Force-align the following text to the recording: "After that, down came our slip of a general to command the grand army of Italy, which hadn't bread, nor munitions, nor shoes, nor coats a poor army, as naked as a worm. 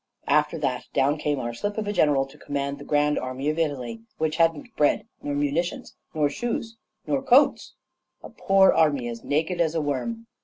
"After 0.25 0.57
that, 0.57 0.85
down 0.93 1.19
came 1.19 1.39
our 1.39 1.53
slip 1.53 1.77
of 1.77 1.85
a 1.87 1.93
general 1.93 2.25
to 2.25 2.35
command 2.39 2.79
the 2.79 2.83
grand 2.83 3.19
army 3.19 3.49
of 3.49 3.59
Italy, 3.59 4.01
which 4.17 4.37
hadn't 4.37 4.75
bread, 4.75 5.05
nor 5.21 5.35
munitions, 5.35 5.93
nor 6.15 6.27
shoes, 6.27 6.75
nor 7.05 7.21
coats 7.21 7.75
a 8.23 8.29
poor 8.31 8.71
army, 8.71 9.07
as 9.07 9.23
naked 9.23 9.61
as 9.61 9.75
a 9.75 9.79
worm. 9.81 10.25